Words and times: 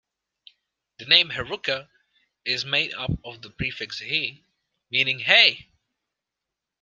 The 0.97 1.05
name 1.05 1.29
"Heruka" 1.29 1.87
is 2.43 2.65
made 2.65 2.91
up 2.95 3.11
of 3.23 3.43
the 3.43 3.51
prefix 3.51 3.99
"he-" 3.99 4.43
meaning 4.89 5.19
"hey! 5.19 5.67